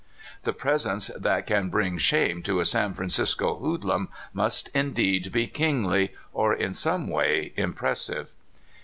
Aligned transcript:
The 0.45 0.53
presence 0.53 1.11
that 1.15 1.45
can 1.45 1.69
bring 1.69 1.99
shame 1.99 2.41
to 2.41 2.59
a 2.59 2.65
San 2.65 2.95
Francisco 2.95 3.57
hoodlum 3.59 4.09
must 4.33 4.69
indeed 4.69 5.31
be 5.31 5.45
kingly, 5.45 6.15
or 6.33 6.55
in 6.55 6.73
some 6.73 7.07
way 7.07 7.53
impressive. 7.55 8.33